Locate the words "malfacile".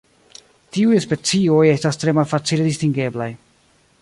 2.21-2.69